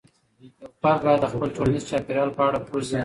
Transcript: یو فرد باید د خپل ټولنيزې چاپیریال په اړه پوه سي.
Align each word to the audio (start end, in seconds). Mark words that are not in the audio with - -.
یو 0.41 0.67
فرد 0.81 0.99
باید 1.05 1.19
د 1.23 1.27
خپل 1.33 1.47
ټولنيزې 1.57 1.87
چاپیریال 1.89 2.29
په 2.37 2.41
اړه 2.47 2.59
پوه 2.67 2.81
سي. 2.89 2.99